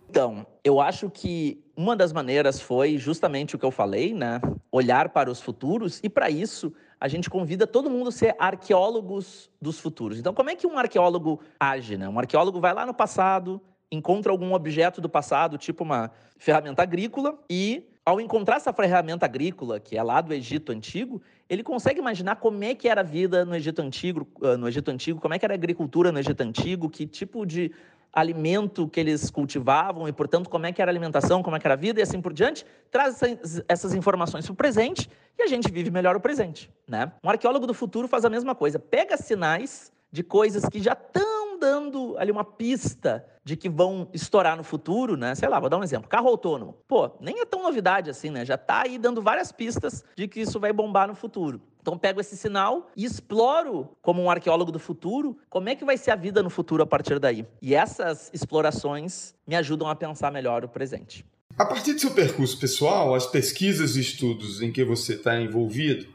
Então, 0.10 0.45
eu 0.62 0.81
acho 0.81 1.10
que 1.10 1.61
uma 1.75 1.96
das 1.96 2.12
maneiras 2.13 2.60
foi 2.60 2.98
justamente 2.98 3.56
o 3.56 3.60
que 3.60 3.66
eu 3.66 3.72
falei, 3.72 4.13
né? 4.13 4.42
Olhar 4.72 5.10
para 5.10 5.30
os 5.30 5.42
futuros, 5.42 6.00
e 6.04 6.10
para 6.10 6.30
isso 6.30 6.74
a 7.00 7.08
gente 7.08 7.30
convida 7.30 7.66
todo 7.66 7.90
mundo 7.90 8.10
a 8.10 8.12
ser 8.12 8.36
arqueólogos 8.38 9.50
dos 9.60 9.80
futuros. 9.80 10.20
Então, 10.20 10.34
como 10.34 10.50
é 10.50 10.56
que 10.56 10.68
um 10.68 10.78
arqueólogo 10.78 11.40
age, 11.60 11.98
né? 11.98 12.08
Um 12.08 12.20
arqueólogo 12.20 12.60
vai 12.60 12.74
lá 12.74 12.86
no 12.86 12.94
passado, 12.94 13.60
encontra 13.92 14.32
algum 14.32 14.54
objeto 14.54 15.01
do 15.01 15.10
passado, 15.10 15.58
tipo 15.58 15.84
uma 15.84 16.12
ferramenta 16.38 16.84
agrícola, 16.84 17.40
e 17.50 17.88
ao 18.06 18.20
encontrar 18.20 18.56
essa 18.56 18.74
ferramenta 18.74 19.25
agrícola, 19.25 19.80
que 19.80 19.98
é 19.98 20.04
lá 20.04 20.22
do 20.22 20.34
Egito 20.34 20.72
Antigo, 20.72 21.22
ele 21.50 21.63
consegue 21.63 22.00
imaginar 22.00 22.38
como 22.38 22.63
é 22.63 22.74
que 22.74 22.88
era 22.88 23.01
a 23.01 23.04
vida 23.04 23.46
no 23.46 23.56
Egito 23.56 23.82
Antigo, 23.82 24.28
ah, 24.42 24.58
no 24.58 24.68
Egito 24.68 24.90
Antigo, 24.90 25.20
como 25.20 25.34
é 25.34 25.40
que 25.40 25.46
era 25.46 25.54
a 25.54 25.56
agricultura 25.56 26.12
no 26.12 26.20
Egito 26.20 26.42
Antigo, 26.42 26.90
que 26.90 27.06
tipo 27.06 27.46
de 27.46 27.72
alimento 28.13 28.88
que 28.88 29.00
eles 29.00 29.30
cultivavam 29.30 30.08
e, 30.08 30.12
portanto, 30.12 30.50
como 30.50 30.65
é 30.65 30.72
que 30.72 30.82
era 30.82 30.91
a 30.91 30.94
alimentação, 30.94 31.41
como 31.41 31.56
é 31.56 31.60
que 31.60 31.68
era 31.68 31.75
a 31.75 31.77
vida 31.77 32.00
e 32.00 32.03
assim 32.03 32.22
por 32.22 32.34
diante, 32.34 32.65
traz 32.89 33.22
essas 33.68 33.94
informações 33.94 34.46
para 34.46 34.53
o 34.53 34.56
presente 34.56 35.10
e 35.38 35.44
a 35.44 35.48
gente 35.48 35.72
vive 35.72 35.89
melhor 35.89 36.15
o 36.15 36.20
presente, 36.20 36.70
né? 36.88 37.12
Um 37.24 37.30
arqueólogo 37.30 37.65
do 37.65 37.74
futuro 37.74 38.08
faz 38.08 38.25
a 38.25 38.30
mesma 38.30 38.53
coisa, 38.53 38.77
pega 38.77 39.15
sinais 39.18 39.91
de 40.12 40.24
coisas 40.24 40.65
que 40.65 40.82
já 40.82 40.91
estão 40.91 41.58
dando 41.58 42.15
ali 42.18 42.32
uma 42.32 42.44
pista 42.44 43.25
de 43.44 43.56
que 43.56 43.70
vão 43.70 44.08
estourar 44.13 44.58
no 44.58 44.63
futuro, 44.63 45.15
né? 45.15 45.34
Sei 45.36 45.48
lá, 45.48 45.60
vou 45.60 45.70
dar 45.70 45.77
um 45.77 45.84
exemplo. 45.84 46.10
Carro 46.10 46.27
autônomo. 46.27 46.75
Pô, 46.88 47.12
nem 47.20 47.39
é 47.39 47.46
tão 47.46 47.63
novidade 47.63 48.10
assim, 48.10 48.30
né? 48.30 48.44
Já 48.44 48.56
está 48.56 48.84
aí 48.84 48.98
dando 48.98 49.22
várias 49.22 49.51
pistas 49.51 50.03
de 50.15 50.27
que 50.27 50.41
isso 50.41 50.60
vai 50.60 50.74
bombar 50.74 51.08
no 51.08 51.15
futuro. 51.15 51.62
Então 51.81 51.97
pego 51.97 52.21
esse 52.21 52.38
sinal 52.38 52.91
e 52.95 53.03
exploro, 53.03 53.89
como 54.01 54.21
um 54.21 54.29
arqueólogo 54.29 54.71
do 54.71 54.79
futuro, 54.79 55.38
como 55.50 55.69
é 55.69 55.75
que 55.75 55.83
vai 55.83 55.97
ser 55.97 56.11
a 56.11 56.15
vida 56.15 56.43
no 56.43 56.50
futuro 56.50 56.83
a 56.83 56.85
partir 56.85 57.19
daí. 57.19 57.45
E 57.61 57.73
essas 57.73 58.29
explorações 58.33 59.33
me 59.47 59.55
ajudam 59.55 59.88
a 59.89 59.95
pensar 59.95 60.31
melhor 60.31 60.63
o 60.63 60.69
presente. 60.69 61.25
A 61.57 61.65
partir 61.65 61.93
do 61.93 62.00
seu 62.00 62.11
percurso 62.11 62.57
pessoal, 62.59 63.13
as 63.13 63.25
pesquisas 63.25 63.95
e 63.95 64.01
estudos 64.01 64.61
em 64.61 64.71
que 64.71 64.83
você 64.83 65.15
está 65.15 65.39
envolvido, 65.39 66.07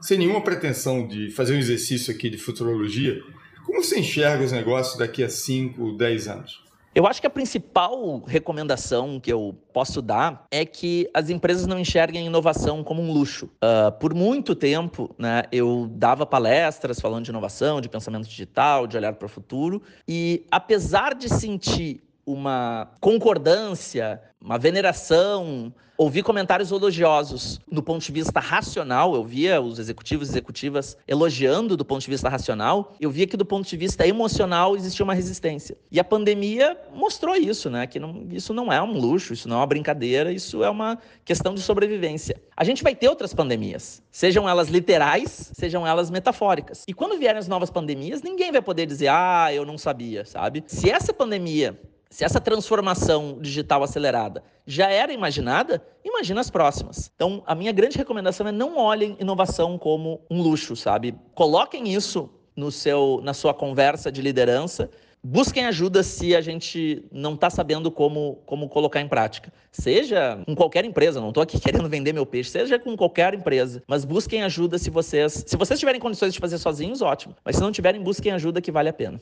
sem 0.00 0.18
nenhuma 0.18 0.42
pretensão 0.42 1.06
de 1.06 1.30
fazer 1.30 1.54
um 1.54 1.58
exercício 1.58 2.12
aqui 2.12 2.28
de 2.28 2.36
futurologia, 2.36 3.22
como 3.64 3.82
você 3.82 4.00
enxerga 4.00 4.44
os 4.44 4.52
negócios 4.52 4.98
daqui 4.98 5.22
a 5.22 5.28
5, 5.28 5.92
10 5.92 6.28
anos? 6.28 6.62
Eu 6.94 7.06
acho 7.06 7.22
que 7.22 7.26
a 7.26 7.30
principal 7.30 8.18
recomendação 8.26 9.18
que 9.18 9.32
eu 9.32 9.56
posso 9.72 10.02
dar 10.02 10.46
é 10.50 10.66
que 10.66 11.08
as 11.14 11.30
empresas 11.30 11.66
não 11.66 11.78
enxerguem 11.78 12.26
inovação 12.26 12.84
como 12.84 13.00
um 13.00 13.10
luxo. 13.10 13.46
Uh, 13.46 13.90
por 13.98 14.12
muito 14.12 14.54
tempo, 14.54 15.14
né, 15.18 15.44
eu 15.50 15.88
dava 15.90 16.26
palestras 16.26 17.00
falando 17.00 17.24
de 17.24 17.30
inovação, 17.30 17.80
de 17.80 17.88
pensamento 17.88 18.28
digital, 18.28 18.86
de 18.86 18.98
olhar 18.98 19.14
para 19.14 19.24
o 19.24 19.28
futuro, 19.28 19.80
e 20.06 20.44
apesar 20.50 21.14
de 21.14 21.30
sentir 21.30 22.02
uma 22.24 22.90
concordância, 23.00 24.20
uma 24.40 24.58
veneração, 24.58 25.72
ouvi 25.96 26.22
comentários 26.22 26.70
elogiosos 26.70 27.60
do 27.70 27.82
ponto 27.82 28.04
de 28.04 28.12
vista 28.12 28.40
racional, 28.40 29.14
eu 29.14 29.22
via 29.22 29.60
os 29.60 29.78
executivos 29.78 30.28
e 30.28 30.32
executivas 30.32 30.96
elogiando 31.06 31.76
do 31.76 31.84
ponto 31.84 32.02
de 32.02 32.10
vista 32.10 32.28
racional, 32.28 32.94
eu 33.00 33.10
via 33.10 33.26
que 33.26 33.36
do 33.36 33.44
ponto 33.44 33.68
de 33.68 33.76
vista 33.76 34.06
emocional 34.06 34.76
existia 34.76 35.04
uma 35.04 35.14
resistência. 35.14 35.76
E 35.90 36.00
a 36.00 36.04
pandemia 36.04 36.76
mostrou 36.92 37.36
isso, 37.36 37.70
né? 37.70 37.86
Que 37.86 38.00
não, 38.00 38.26
isso 38.30 38.52
não 38.52 38.72
é 38.72 38.82
um 38.82 38.98
luxo, 38.98 39.32
isso 39.32 39.48
não 39.48 39.56
é 39.56 39.60
uma 39.60 39.66
brincadeira, 39.66 40.32
isso 40.32 40.64
é 40.64 40.70
uma 40.70 40.98
questão 41.24 41.54
de 41.54 41.60
sobrevivência. 41.60 42.40
A 42.56 42.64
gente 42.64 42.82
vai 42.82 42.94
ter 42.94 43.08
outras 43.08 43.32
pandemias, 43.34 44.02
sejam 44.10 44.48
elas 44.48 44.68
literais, 44.68 45.52
sejam 45.54 45.86
elas 45.86 46.10
metafóricas. 46.10 46.84
E 46.88 46.92
quando 46.92 47.18
vierem 47.18 47.38
as 47.38 47.48
novas 47.48 47.70
pandemias, 47.70 48.22
ninguém 48.22 48.50
vai 48.50 48.62
poder 48.62 48.86
dizer, 48.86 49.08
ah, 49.08 49.52
eu 49.52 49.64
não 49.64 49.78
sabia, 49.78 50.24
sabe? 50.24 50.64
Se 50.66 50.90
essa 50.90 51.12
pandemia 51.12 51.78
se 52.12 52.24
essa 52.24 52.38
transformação 52.38 53.38
digital 53.40 53.82
acelerada 53.82 54.44
já 54.66 54.90
era 54.90 55.14
imaginada, 55.14 55.82
imagina 56.04 56.42
as 56.42 56.50
próximas. 56.50 57.10
Então, 57.16 57.42
a 57.46 57.54
minha 57.54 57.72
grande 57.72 57.96
recomendação 57.96 58.46
é 58.46 58.52
não 58.52 58.76
olhem 58.76 59.16
inovação 59.18 59.78
como 59.78 60.20
um 60.30 60.42
luxo, 60.42 60.76
sabe? 60.76 61.14
Coloquem 61.34 61.88
isso 61.90 62.28
no 62.54 62.70
seu, 62.70 63.22
na 63.24 63.32
sua 63.32 63.54
conversa 63.54 64.12
de 64.12 64.20
liderança. 64.20 64.90
Busquem 65.24 65.64
ajuda 65.64 66.02
se 66.02 66.36
a 66.36 66.42
gente 66.42 67.02
não 67.10 67.32
está 67.32 67.48
sabendo 67.48 67.90
como, 67.90 68.42
como 68.44 68.68
colocar 68.68 69.00
em 69.00 69.08
prática. 69.08 69.50
Seja 69.70 70.38
com 70.44 70.54
qualquer 70.54 70.84
empresa, 70.84 71.18
não 71.18 71.30
estou 71.30 71.42
aqui 71.42 71.58
querendo 71.62 71.88
vender 71.88 72.12
meu 72.12 72.26
peixe, 72.26 72.50
seja 72.50 72.78
com 72.78 72.94
qualquer 72.94 73.32
empresa. 73.32 73.82
Mas 73.86 74.04
busquem 74.04 74.42
ajuda 74.42 74.78
se 74.78 74.90
vocês. 74.90 75.44
Se 75.46 75.56
vocês 75.56 75.80
tiverem 75.80 76.00
condições 76.00 76.34
de 76.34 76.40
fazer 76.40 76.58
sozinhos, 76.58 77.00
ótimo. 77.00 77.34
Mas 77.42 77.56
se 77.56 77.62
não 77.62 77.72
tiverem, 77.72 78.02
busquem 78.02 78.32
ajuda 78.32 78.60
que 78.60 78.70
vale 78.70 78.90
a 78.90 78.92
pena. 78.92 79.18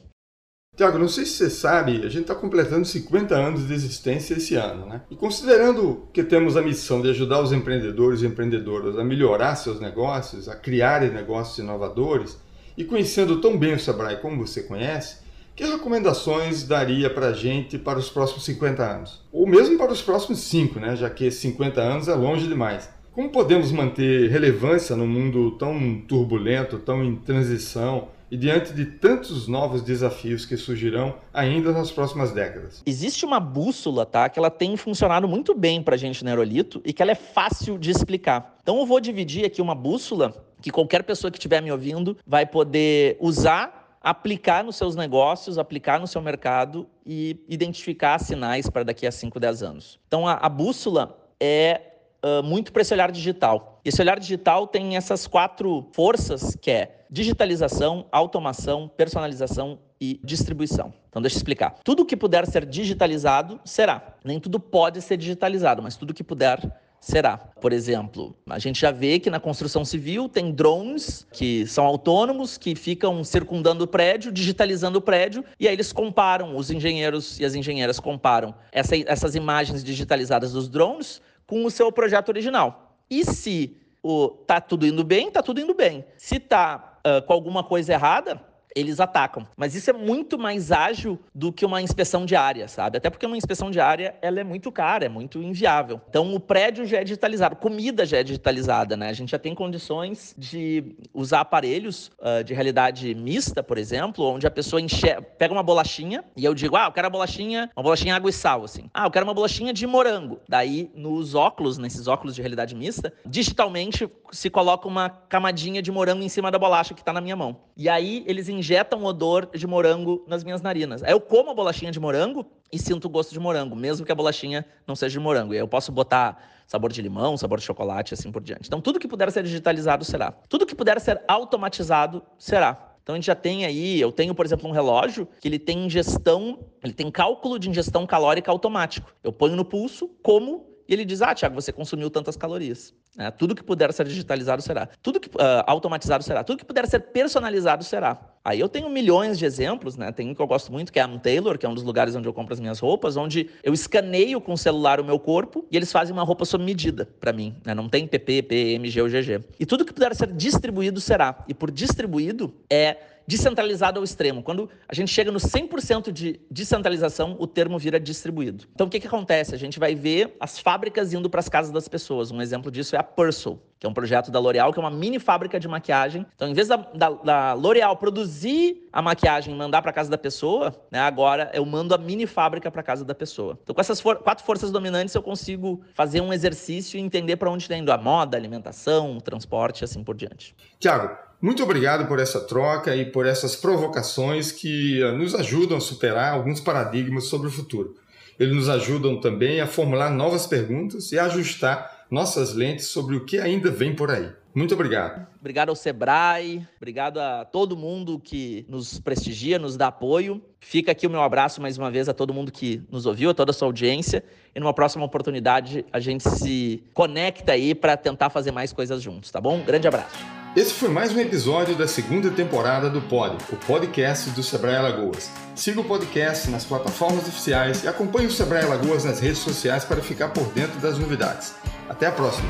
Tiago, 0.81 0.99
não 0.99 1.09
sei 1.09 1.27
se 1.27 1.33
você 1.33 1.51
sabe, 1.51 1.99
a 1.99 2.09
gente 2.09 2.23
está 2.23 2.35
completando 2.35 2.87
50 2.87 3.35
anos 3.35 3.67
de 3.69 3.75
existência 3.75 4.33
esse 4.33 4.55
ano, 4.55 4.87
né? 4.87 5.03
E 5.11 5.15
considerando 5.15 6.09
que 6.11 6.25
temos 6.25 6.57
a 6.57 6.63
missão 6.63 7.03
de 7.03 7.11
ajudar 7.11 7.43
os 7.43 7.53
empreendedores 7.53 8.23
e 8.23 8.27
empreendedoras 8.27 8.99
a 8.99 9.05
melhorar 9.05 9.57
seus 9.57 9.79
negócios, 9.79 10.49
a 10.49 10.57
criarem 10.57 11.11
negócios 11.11 11.59
inovadores, 11.59 12.39
e 12.79 12.85
conhecendo 12.85 13.43
tão 13.43 13.59
bem 13.59 13.75
o 13.75 13.79
Sebrae 13.79 14.23
como 14.23 14.47
você 14.47 14.63
conhece, 14.63 15.19
que 15.55 15.67
recomendações 15.67 16.63
daria 16.63 17.11
para 17.11 17.27
a 17.27 17.33
gente 17.35 17.77
para 17.77 17.99
os 17.99 18.09
próximos 18.09 18.47
50 18.47 18.83
anos? 18.83 19.23
Ou 19.31 19.47
mesmo 19.47 19.77
para 19.77 19.93
os 19.93 20.01
próximos 20.01 20.39
5, 20.39 20.81
né? 20.81 20.97
Já 20.97 21.11
que 21.11 21.31
50 21.31 21.79
anos 21.79 22.09
é 22.09 22.15
longe 22.15 22.49
demais. 22.49 22.89
Como 23.13 23.29
podemos 23.29 23.71
manter 23.71 24.31
relevância 24.31 24.97
num 24.97 25.07
mundo 25.07 25.51
tão 25.59 26.01
turbulento, 26.09 26.79
tão 26.79 27.05
em 27.05 27.17
transição, 27.17 28.09
e 28.31 28.37
diante 28.37 28.73
de 28.73 28.85
tantos 28.85 29.49
novos 29.49 29.83
desafios 29.83 30.47
que 30.47 30.57
surgirão 30.57 31.17
ainda 31.35 31.73
nas 31.73 31.91
próximas 31.91 32.33
décadas. 32.33 32.83
Existe 32.87 33.25
uma 33.25 33.41
bússola, 33.41 34.07
tá, 34.07 34.29
que 34.29 34.39
ela 34.39 34.51
tem 34.51 34.77
funcionado 34.77 35.27
muito 35.27 35.55
bem 35.55 35.83
para 35.83 35.97
a 35.97 35.99
gente 35.99 36.23
no 36.23 36.31
Aerolito 36.31 36.81
e 36.85 36.93
que 36.93 37.03
ela 37.03 37.11
é 37.11 37.17
fácil 37.17 37.77
de 37.77 37.91
explicar. 37.91 38.57
Então 38.63 38.79
eu 38.79 38.87
vou 38.87 39.01
dividir 39.01 39.45
aqui 39.45 39.61
uma 39.61 39.75
bússola 39.75 40.35
que 40.63 40.71
qualquer 40.71 41.03
pessoa 41.03 41.31
que 41.31 41.39
estiver 41.39 41.61
me 41.61 41.73
ouvindo 41.73 42.17
vai 42.27 42.47
poder 42.47 43.17
usar, 43.19 43.99
aplicar 44.01 44.63
nos 44.63 44.77
seus 44.77 44.95
negócios, 44.95 45.59
aplicar 45.59 45.99
no 45.99 46.07
seu 46.07 46.23
mercado 46.23 46.87
e 47.05 47.45
identificar 47.49 48.19
sinais 48.19 48.69
para 48.69 48.85
daqui 48.85 49.07
a 49.07 49.13
5, 49.13 49.41
10 49.41 49.63
anos. 49.63 49.99
Então 50.07 50.29
a, 50.29 50.35
a 50.35 50.49
bússola 50.49 51.19
é 51.41 51.81
uh, 52.25 52.43
muito 52.43 52.73
para 52.73 52.83
esse 52.83 52.95
olhar 52.95 53.11
digital. 53.11 53.81
Esse 53.85 54.01
olhar 54.01 54.21
digital 54.21 54.67
tem 54.67 54.97
essas 54.97 55.27
quatro 55.27 55.89
forças 55.93 56.57
que 56.61 56.71
é 56.71 57.00
digitalização, 57.11 58.07
automação, 58.13 58.89
personalização 58.89 59.79
e 60.01 60.21
distribuição. 60.25 60.93
Então 61.09 61.21
deixa 61.21 61.37
eu 61.37 61.39
explicar. 61.39 61.75
Tudo 61.85 62.07
que 62.07 62.17
puder 62.17 62.47
ser 62.47 62.65
digitalizado 62.65 63.61
será. 63.65 64.15
Nem 64.25 64.39
tudo 64.39 64.61
pode 64.61 65.03
ser 65.03 65.17
digitalizado, 65.17 65.83
mas 65.83 65.97
tudo 65.97 66.15
que 66.15 66.23
puder 66.23 66.61
será. 67.01 67.37
Por 67.37 67.73
exemplo, 67.73 68.37
a 68.49 68.59
gente 68.59 68.81
já 68.81 68.91
vê 68.91 69.19
que 69.19 69.31
na 69.31 69.41
construção 69.41 69.85
civil 69.85 70.29
tem 70.29 70.53
drones 70.53 71.27
que 71.33 71.67
são 71.67 71.87
autônomos, 71.87 72.59
que 72.59 72.75
ficam 72.75 73.25
circundando 73.25 73.85
o 73.85 73.89
prédio, 73.89 74.31
digitalizando 74.31 74.99
o 74.99 75.03
prédio, 75.03 75.43
e 75.59 75.67
aí 75.67 75.75
eles 75.75 75.93
comparam, 75.93 76.57
os 76.57 76.71
engenheiros 76.71 77.41
e 77.41 77.45
as 77.45 77.55
engenheiras 77.55 77.99
comparam 77.99 78.55
essa, 78.71 78.95
essas 79.07 79.35
imagens 79.35 79.83
digitalizadas 79.83 80.53
dos 80.53 80.69
drones 80.69 81.23
com 81.47 81.65
o 81.65 81.71
seu 81.71 81.91
projeto 81.91 82.29
original. 82.29 82.99
E 83.11 83.25
se 83.25 83.77
o 84.03 84.29
tá 84.29 84.61
tudo 84.61 84.87
indo 84.87 85.05
bem, 85.05 85.31
tá 85.31 85.43
tudo 85.43 85.61
indo 85.61 85.75
bem. 85.75 86.05
Se 86.17 86.39
tá 86.39 86.99
uh, 87.07 87.25
com 87.27 87.33
alguma 87.33 87.63
coisa 87.63 87.93
errada, 87.93 88.41
eles 88.75 89.01
atacam. 89.01 89.47
Mas 89.57 89.75
isso 89.75 89.91
é 89.91 89.93
muito 89.93 90.39
mais 90.39 90.73
ágil 90.73 91.19
do 91.35 91.53
que 91.53 91.65
uma 91.65 91.83
inspeção 91.83 92.25
diária, 92.25 92.69
sabe? 92.69 92.99
Até 92.99 93.11
porque 93.11 93.27
uma 93.27 93.37
inspeção 93.37 93.71
diária 93.71 94.15
ela 94.23 94.41
é 94.41 94.45
muito 94.45 94.71
cara, 94.71 95.07
é 95.07 95.09
muito 95.09 95.43
inviável. 95.43 96.01
Então 96.09 96.35
o 96.35 96.41
prédio 96.41 96.85
já 96.87 96.99
é 96.99 97.05
digitalizado, 97.05 97.57
comida 97.57 98.05
já 98.07 98.19
é 98.19 98.23
digitalizada, 98.23 98.97
né? 98.97 99.09
A 99.09 99.13
gente 99.13 99.31
já 99.31 99.39
tem 99.39 99.55
condições 99.55 100.35
de 100.37 100.97
usar 101.13 101.41
aparelhos 101.41 102.11
uh, 102.19 102.43
de 102.45 102.55
realidade 102.55 103.15
mista, 103.15 103.63
por 103.63 103.79
exemplo, 103.79 104.25
onde 104.25 104.47
a 104.47 104.51
pessoa 104.51 104.81
enxerga, 104.81 105.23
pega 105.23 105.53
uma 105.53 105.63
bolachinha 105.63 106.25
e 106.37 106.45
eu 106.45 106.55
digo, 106.55 106.77
ah, 106.77 106.87
eu 106.87 106.93
quero 106.93 107.07
uma 107.07 107.13
bolachinha, 107.13 107.71
uma 107.77 107.83
bolachinha 107.83 108.15
água 108.15 108.31
e 108.31 108.33
sal, 108.33 108.65
assim. 108.65 108.91
Ah, 108.93 109.07
eu 109.07 109.11
quero 109.11 109.25
uma 109.25 109.35
bolachinha 109.35 109.73
de 109.73 109.87
morango. 109.87 110.41
Daí 110.49 110.91
nos 110.95 111.35
óculos, 111.35 111.79
nesses 111.79 112.07
óculos 112.07 112.35
de 112.35 112.41
realidade 112.41 112.75
mista, 112.75 113.13
digitalmente 113.25 114.09
se 114.31 114.49
coloca 114.49 114.87
uma 114.87 115.09
camadinha 115.09 115.83
de 115.83 115.91
morango 115.91 116.23
em 116.23 116.29
cima 116.29 116.51
da 116.51 116.59
bolacha 116.59 116.95
que 116.95 117.01
está 117.01 117.13
na 117.13 117.21
minha 117.21 117.37
mão. 117.37 117.57
E 117.77 117.89
aí 117.89 118.25
eles 118.27 118.49
injetam 118.61 119.03
odor 119.05 119.47
de 119.53 119.67
morango 119.67 120.25
nas 120.29 120.45
minhas 120.45 120.63
narinas. 120.63 121.03
Aí 121.03 121.13
eu 121.13 121.21
como 121.21 121.51
a 121.51 121.55
bolachinha 121.55 121.91
de 121.91 121.99
morango 121.99 122.47
e 122.73 122.79
sinto 122.79 123.07
o 123.07 123.09
gosto 123.09 123.33
de 123.33 123.41
morango, 123.41 123.75
mesmo 123.75 124.07
que 124.07 124.13
a 124.13 124.15
bolachinha 124.15 124.65
não 124.87 124.95
seja 124.95 125.15
de 125.15 125.21
morango. 125.21 125.53
E 125.53 125.57
aí 125.57 125.63
eu 125.63 125.69
posso 125.69 125.91
botar 125.91 126.41
sabor 126.67 126.93
de 126.93 127.03
limão, 127.03 127.37
sabor 127.37 127.59
de 127.59 127.65
chocolate, 127.65 128.15
assim 128.15 128.31
por 128.31 128.43
diante. 128.43 128.67
Então 128.67 128.81
tudo 128.81 129.01
que 129.01 129.09
puder 129.09 129.31
ser 129.33 129.43
digitalizado 129.43 130.05
será. 130.05 130.33
Tudo 130.49 130.65
que 130.65 130.75
puder 130.75 131.01
ser 131.01 131.21
automatizado 131.27 132.23
será. 132.39 132.95
Então 133.03 133.15
a 133.15 133.19
gente 133.19 133.27
já 133.27 133.35
tem 133.35 133.65
aí, 133.65 134.01
eu 134.01 134.13
tenho, 134.13 134.35
por 134.35 134.47
exemplo, 134.47 134.69
um 134.69 134.73
relógio 134.73 135.27
que 135.41 135.49
ele 135.49 135.59
tem 135.59 135.87
ingestão, 135.87 136.61
ele 136.85 136.93
tem 136.93 137.11
cálculo 137.11 137.59
de 137.59 137.69
ingestão 137.69 138.07
calórica 138.07 138.53
automático. 138.53 139.13
Eu 139.25 139.33
ponho 139.33 139.57
no 139.57 139.65
pulso, 139.65 140.09
como 140.23 140.71
e 140.91 140.93
ele 140.93 141.05
diz: 141.05 141.23
Ah, 141.23 141.33
Tiago, 141.33 141.55
você 141.55 141.73
consumiu 141.73 142.11
tantas 142.11 142.37
calorias. 142.37 142.93
Né? 143.21 143.31
Tudo 143.31 143.55
que 143.55 143.63
puder 143.63 143.93
ser 143.93 144.07
digitalizado 144.07 144.63
será. 144.63 144.89
Tudo 145.03 145.21
que 145.21 145.29
uh, 145.29 145.63
automatizado 145.67 146.25
será. 146.25 146.43
Tudo 146.43 146.57
que 146.57 146.65
puder 146.65 146.89
ser 146.89 147.01
personalizado 147.01 147.85
será. 147.85 148.19
Aí 148.43 148.59
eu 148.59 148.67
tenho 148.67 148.89
milhões 148.89 149.39
de 149.39 149.45
exemplos, 149.45 149.99
né? 149.99 150.11
Tem 150.11 150.31
um 150.31 150.35
que 150.35 150.41
eu 150.41 150.47
gosto 150.47 150.73
muito, 150.73 150.91
que 150.91 150.99
é 150.99 151.03
a 151.03 151.19
Taylor, 151.19 151.59
que 151.59 151.67
é 151.67 151.69
um 151.69 151.75
dos 151.75 151.85
lugares 151.85 152.17
onde 152.17 152.27
eu 152.27 152.33
compro 152.33 152.55
as 152.55 152.61
minhas 152.61 152.79
roupas, 152.79 153.19
onde 153.19 153.51
eu 153.63 153.75
escaneio 153.75 154.41
com 154.41 154.55
o 154.55 154.57
celular 154.57 154.99
o 154.99 155.05
meu 155.05 155.19
corpo 155.19 155.67
e 155.71 155.77
eles 155.77 155.93
fazem 155.93 156.15
uma 156.15 156.23
roupa 156.23 156.47
sob 156.47 156.65
medida 156.65 157.07
para 157.21 157.31
mim. 157.31 157.55
Né? 157.63 157.75
Não 157.75 157.91
tem 157.91 158.07
PP, 158.07 158.45
PMG 158.45 159.03
ou 159.03 159.09
GG. 159.09 159.45
E 159.61 159.67
tudo 159.67 159.85
que 159.85 159.93
puder 159.93 160.15
ser 160.15 160.33
distribuído 160.33 160.99
será. 160.99 161.45
E 161.47 161.53
por 161.53 161.71
distribuído 161.71 162.55
é 162.71 162.97
descentralizado 163.31 163.99
ao 163.99 164.05
extremo. 164.05 164.43
Quando 164.43 164.69
a 164.89 164.95
gente 164.95 165.13
chega 165.13 165.31
no 165.31 165.39
100% 165.39 166.11
de 166.11 166.41
descentralização, 166.51 167.37
o 167.39 167.47
termo 167.47 167.79
vira 167.79 168.01
distribuído. 168.01 168.67
Então, 168.75 168.89
o 168.89 168.91
que, 168.91 168.99
que 168.99 169.07
acontece? 169.07 169.55
A 169.55 169.59
gente 169.59 169.79
vai 169.79 169.95
ver 169.95 170.35
as 170.41 170.59
fábricas 170.59 171.13
indo 171.13 171.31
para 171.31 171.39
as 171.39 171.49
casas 171.49 171.71
das 171.71 171.87
pessoas. 171.87 172.33
Um 172.33 172.43
exemplo 172.43 172.73
disso 172.73 172.97
é 172.97 172.99
a 172.99 173.05
Purcell, 173.15 173.61
que 173.79 173.87
é 173.87 173.89
um 173.89 173.95
projeto 173.95 174.31
da 174.31 174.39
L'Oréal, 174.39 174.73
que 174.73 174.79
é 174.79 174.83
uma 174.83 174.91
mini 174.91 175.19
fábrica 175.19 175.59
de 175.59 175.67
maquiagem. 175.67 176.27
Então, 176.37 176.49
em 176.49 176.53
vez 176.53 176.69
da, 176.69 176.77
da, 176.77 177.11
da 177.11 177.53
L'Oréal 177.55 177.97
produzir 177.97 178.87
a 178.93 179.01
maquiagem 179.01 179.55
e 179.55 179.57
mandar 179.57 179.81
para 179.81 179.93
casa 179.93 180.11
da 180.11 180.19
pessoa, 180.19 180.75
né, 180.91 181.01
agora 181.01 181.51
eu 181.55 181.65
mando 181.65 181.95
a 181.95 181.99
mini 181.99 182.27
fábrica 182.27 182.71
para 182.71 182.83
casa 182.83 183.05
da 183.05 183.15
pessoa. 183.15 183.59
Então, 183.63 183.75
com 183.75 183.81
essas 183.81 184.01
for 184.01 184.17
quatro 184.17 184.45
forças 184.45 184.71
dominantes, 184.71 185.15
eu 185.15 185.23
consigo 185.23 185.81
fazer 185.95 186.21
um 186.21 186.33
exercício 186.33 186.99
e 186.99 187.01
entender 187.01 187.37
para 187.37 187.51
onde 187.51 187.65
está 187.65 187.77
indo 187.77 187.91
a 187.91 187.97
moda, 187.97 188.37
a 188.37 188.39
alimentação, 188.39 189.17
o 189.17 189.21
transporte 189.21 189.81
e 189.81 189.85
assim 189.85 190.05
por 190.05 190.15
diante. 190.15 190.55
Tiago, 190.79 191.17
muito 191.41 191.63
obrigado 191.63 192.07
por 192.07 192.19
essa 192.19 192.39
troca 192.47 192.95
e 192.95 193.07
por 193.07 193.25
essas 193.25 193.57
provocações 193.57 194.53
que 194.53 195.03
eh, 195.03 195.13
nos 195.13 195.35
ajudam 195.35 195.79
a 195.79 195.81
superar 195.81 196.35
alguns 196.35 196.61
paradigmas 196.61 197.25
sobre 197.25 197.49
o 197.49 197.51
futuro. 197.51 197.95
Eles 198.39 198.55
nos 198.55 198.69
ajudam 198.69 199.21
também 199.21 199.61
a 199.61 199.67
formular 199.67 200.11
novas 200.11 200.47
perguntas 200.47 201.13
e 201.13 201.19
ajustar 201.19 202.00
nossas 202.11 202.55
lentes 202.55 202.87
sobre 202.87 203.17
o 203.17 203.25
que 203.25 203.39
ainda 203.39 203.71
vem 203.71 203.95
por 203.95 204.11
aí. 204.11 204.31
Muito 204.55 204.75
obrigado. 204.75 205.27
Obrigado 205.39 205.69
ao 205.69 205.77
Sebrae, 205.77 206.67
obrigado 206.77 207.19
a 207.19 207.45
todo 207.45 207.77
mundo 207.77 208.19
que 208.19 208.67
nos 208.69 208.99
prestigia, 208.99 209.59
nos 209.59 209.77
dá 209.77 209.87
apoio. 209.87 210.43
Fica 210.59 210.91
aqui 210.91 211.07
o 211.07 211.11
meu 211.11 211.23
abraço 211.23 211.63
mais 211.63 211.79
uma 211.79 211.91
vez 211.91 212.09
a 212.09 212.15
todo 212.15 212.35
mundo 212.35 212.51
que 212.51 212.83
nos 212.91 213.07
ouviu, 213.07 213.31
a 213.31 213.35
toda 213.35 213.53
a 213.53 213.55
sua 213.55 213.69
audiência. 213.69 214.25
E 214.55 214.59
numa 214.59 214.75
próxima 214.75 215.05
oportunidade 215.05 215.85
a 215.93 216.01
gente 216.01 216.29
se 216.29 216.83
conecta 216.93 217.53
aí 217.53 217.75
para 217.75 217.97
tentar 217.97 218.29
fazer 218.29 218.51
mais 218.51 218.73
coisas 218.73 219.01
juntos, 219.01 219.31
tá 219.31 219.41
bom? 219.41 219.63
grande 219.63 219.87
abraço. 219.87 220.40
Esse 220.57 220.75
foi 220.75 220.89
mais 220.89 221.15
um 221.15 221.21
episódio 221.21 221.77
da 221.77 221.87
segunda 221.87 222.29
temporada 222.29 222.91
do 222.91 223.01
Pod, 223.01 223.37
o 223.53 223.57
podcast 223.57 224.31
do 224.31 224.43
Sebrae 224.43 224.75
Alagoas. 224.75 225.31
Siga 225.55 225.81
o 225.81 225.85
podcast 225.85 226.51
nas 226.51 226.65
plataformas 226.65 227.29
oficiais 227.29 227.85
e 227.85 227.89
acompanhe 227.89 228.27
o 228.27 228.33
Sebrae 228.33 228.65
Alagoas 228.65 229.05
nas 229.05 229.21
redes 229.21 229.39
sociais 229.39 229.85
para 229.85 230.03
ficar 230.03 230.31
por 230.31 230.49
dentro 230.49 230.81
das 230.81 230.99
novidades. 230.99 231.55
Até 231.89 232.09
a 232.09 232.13
próxima! 232.13 232.49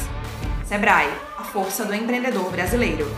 Sebrae, 0.66 1.08
a 1.38 1.46
força 1.46 1.86
do 1.86 1.96
empreendedor 1.96 2.52
brasileiro. 2.52 3.10